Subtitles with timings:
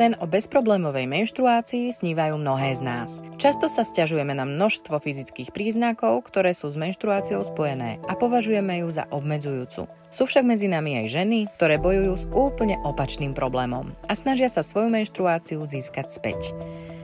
[0.00, 3.20] Sen o bezproblémovej menštruácii snívajú mnohé z nás.
[3.36, 8.88] Často sa stiažujeme na množstvo fyzických príznakov, ktoré sú s menštruáciou spojené a považujeme ju
[8.88, 9.84] za obmedzujúcu.
[10.08, 14.64] Sú však medzi nami aj ženy, ktoré bojujú s úplne opačným problémom a snažia sa
[14.64, 16.56] svoju menštruáciu získať späť.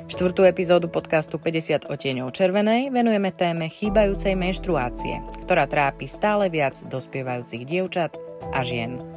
[0.08, 7.60] Štvrtú epizódu podcastu 50 otieňov červenej venujeme téme chýbajúcej menštruácie, ktorá trápi stále viac dospievajúcich
[7.68, 8.16] dievčat
[8.56, 9.15] a žien.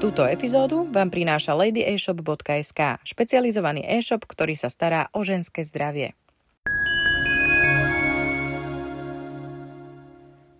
[0.00, 6.16] Túto epizódu vám prináša ladyeshop.sk, špecializovaný e-shop, ktorý sa stará o ženské zdravie.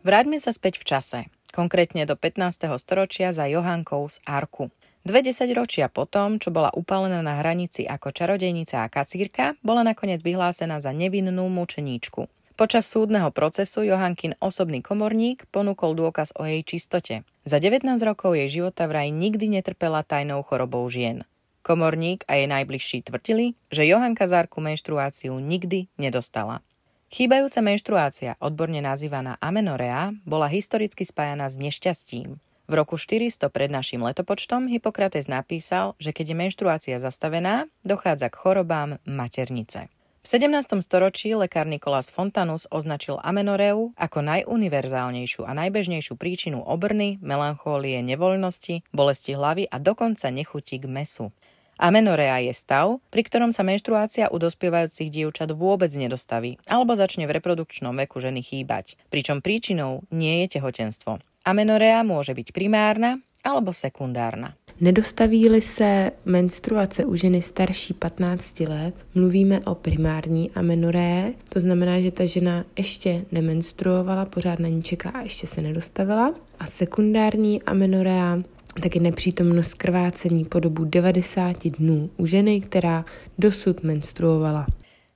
[0.05, 1.19] Vráťme sa späť v čase,
[1.57, 2.69] konkrétne do 15.
[2.77, 4.69] storočia za Johankou z Arku.
[5.09, 10.85] Dve desaťročia potom, čo bola upálená na hranici ako čarodejnica a kacírka, bola nakoniec vyhlásená
[10.85, 12.29] za nevinnú mučeníčku.
[12.61, 17.25] Počas súdneho procesu Johankin osobný komorník ponúkol dôkaz o jej čistote.
[17.49, 21.25] Za 19 rokov jej života vraj nikdy netrpela tajnou chorobou žien.
[21.65, 26.61] Komorník a jej najbližší tvrdili, že Johanka Zárku menštruáciu nikdy nedostala.
[27.09, 32.45] Chýbajúca menštruácia, odborne nazývaná amenorea, bola historicky spájana s nešťastím.
[32.69, 38.37] V roku 400 pred našim letopočtom Hippokrates napísal, že keď je menštruácia zastavená, dochádza k
[38.37, 39.89] chorobám maternice.
[40.21, 40.85] V 17.
[40.85, 49.33] storočí lekár Nikolás Fontanus označil amenoreu ako najuniverzálnejšiu a najbežnejšiu príčinu obrny, melanchólie, nevoľnosti, bolesti
[49.33, 51.33] hlavy a dokonca nechutí k mesu.
[51.81, 57.41] Amenorea je stav, pri ktorom sa menštruácia u dospievajúcich dievčat vôbec nedostaví alebo začne v
[57.41, 61.25] reprodukčnom veku ženy chýbať, pričom príčinou nie je tehotenstvo.
[61.49, 64.60] Amenorea môže byť primárna alebo sekundárna.
[64.81, 72.11] Nedostaví-li se menstruace u ženy starší 15 let, mluvíme o primární amenoré, to znamená, že
[72.11, 76.35] ta žena ještě nemenstruovala, pořád na ní čeká a ještě se nedostavila.
[76.59, 78.43] A sekundární amenorea
[78.83, 83.05] taky nepřítomnost krvácení po dobu 90 dnů u ženy, která
[83.39, 84.67] dosud menstruovala.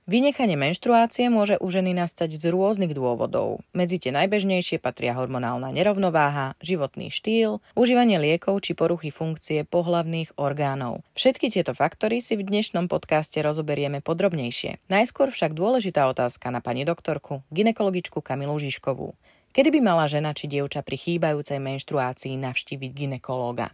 [0.05, 3.65] Vynechanie menštruácie môže u ženy nastať z rôznych dôvodov.
[3.73, 11.01] Medzi tie najbežnejšie patria hormonálna nerovnováha, životný štýl, užívanie liekov či poruchy funkcie pohlavných orgánov.
[11.17, 14.77] Všetky tieto faktory si v dnešnom podcaste rozoberieme podrobnejšie.
[14.93, 19.17] Najskôr však dôležitá otázka na pani doktorku, ginekologičku Kamilu Žižkovú.
[19.57, 23.73] Kedy by mala žena či dievča pri chýbajúcej menštruácii navštíviť ginekológa?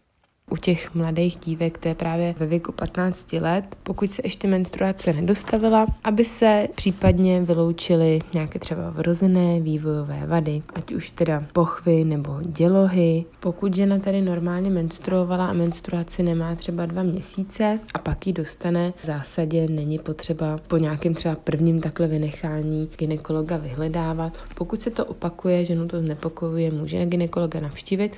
[0.52, 5.14] U těch mladých dívek, to je právě ve věku 15 let, pokud se ještě menstruace
[5.14, 12.38] nedostavila, aby se případně vyloučily nějaké třeba vrozené vývojové vady, ať už teda pochvy nebo
[12.42, 13.26] dělohy.
[13.40, 18.94] Pokud žena tady normálně menstruovala a menstruaci nemá třeba dva měsíce a pak ji dostane,
[19.02, 24.34] v zásadě není potřeba po nějakém třeba prvním takhle vynechání ginekologa vyhledávat.
[24.56, 28.18] Pokud se to opakuje, ženu to znepokojuje, může ginekologa navštívit.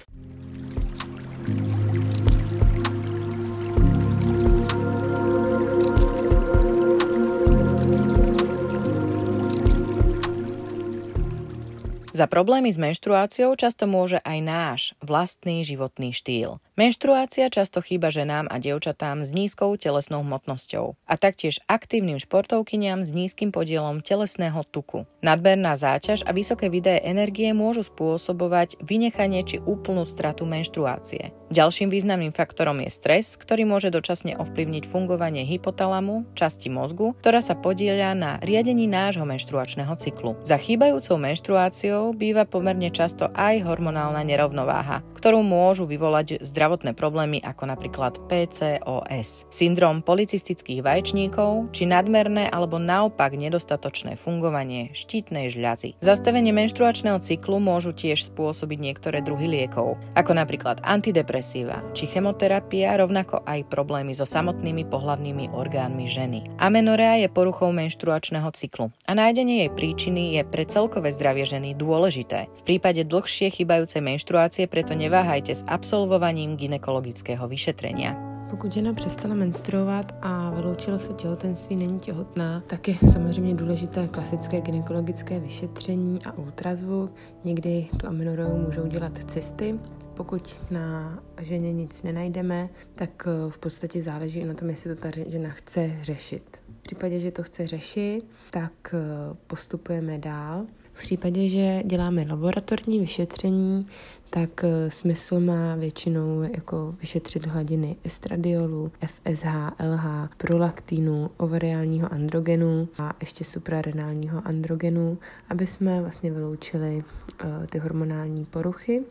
[12.14, 16.62] Za problémy s menštruáciou často môže aj náš vlastný životný štýl.
[16.74, 23.14] Menštruácia často chýba ženám a dievčatám s nízkou telesnou hmotnosťou a taktiež aktívnym športovkyniam s
[23.14, 25.06] nízkym podielom telesného tuku.
[25.22, 31.38] Nadberná záťaž a vysoké videé energie môžu spôsobovať vynechanie či úplnú stratu menštruácie.
[31.54, 37.54] Ďalším významným faktorom je stres, ktorý môže dočasne ovplyvniť fungovanie hypotalamu, časti mozgu, ktorá sa
[37.54, 40.42] podieľa na riadení nášho menštruačného cyklu.
[40.42, 47.44] Za chýbajúcou menštruáciou býva pomerne často aj hormonálna nerovnováha, ktorú môžu vyvolať zdravotné zdravotné problémy
[47.44, 56.00] ako napríklad PCOS, syndrom policistických vaječníkov či nadmerné alebo naopak nedostatočné fungovanie štítnej žľazy.
[56.00, 63.44] Zastavenie menštruačného cyklu môžu tiež spôsobiť niektoré druhy liekov, ako napríklad antidepresíva či chemoterapia, rovnako
[63.44, 66.48] aj problémy so samotnými pohlavnými orgánmi ženy.
[66.64, 72.48] Amenorea je poruchou menštruačného cyklu a nájdenie jej príčiny je pre celkové zdravie ženy dôležité.
[72.64, 78.34] V prípade dlhšie chybajúcej menštruácie preto neváhajte s absolvovaním ginekologického vyšetrenia.
[78.54, 84.62] Pokud žena přestala menstruovat a vyloučilo se těhotenství, není těhotná, tak je samozřejmě důležité klasické
[84.62, 87.12] gynekologické vyšetření a ultrazvuk.
[87.44, 89.80] Někdy tu amenoreu můžou dělat cysty.
[90.14, 95.10] Pokud na ženě nic nenajdeme, tak eh, v podstatě záleží na tom, jestli to ta
[95.28, 96.58] žena chce řešit.
[96.80, 98.22] V případě, že to chce řešit,
[98.52, 99.00] tak eh,
[99.48, 100.66] postupujeme dál.
[101.04, 103.88] Případě, že děláme laboratorní vyšetření,
[104.30, 109.46] tak eh, smysl má většinou jako vyšetřit hladiny estradiolu, FSH,
[109.80, 115.18] LH, prolaktínu, ovariálního androgenu a ještě suprarenálního androgenu,
[115.50, 117.04] aby jsme vlastně vyloučili
[117.44, 119.04] uh, ty hormonální poruchy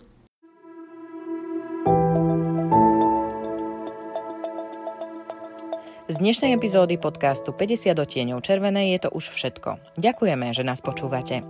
[6.23, 9.99] dnešnej epizódy podcastu 50 tieňov červenej je to už všetko.
[9.99, 11.43] Ďakujeme, že nás počúvate.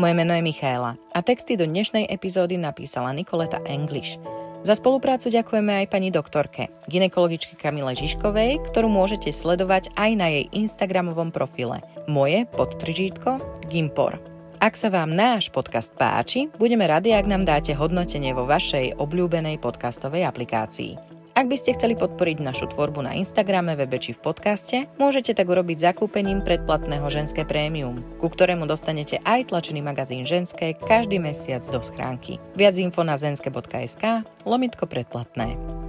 [0.00, 4.16] Moje meno je Michaela a texty do dnešnej epizódy napísala Nikoleta English.
[4.64, 10.48] Za spoluprácu ďakujeme aj pani doktorke, ginekologičke Kamile Žižkovej, ktorú môžete sledovať aj na jej
[10.56, 11.84] Instagramovom profile.
[12.08, 14.16] Moje podtržítko Gimpor.
[14.56, 19.60] Ak sa vám náš podcast páči, budeme radi, ak nám dáte hodnotenie vo vašej obľúbenej
[19.60, 21.19] podcastovej aplikácii.
[21.40, 25.48] Ak by ste chceli podporiť našu tvorbu na Instagrame, webe či v podcaste, môžete tak
[25.48, 31.80] urobiť zakúpením predplatného ženské prémium, ku ktorému dostanete aj tlačený magazín Ženské každý mesiac do
[31.80, 32.36] schránky.
[32.60, 35.79] Viac info na zenske.sk, lomitko predplatné.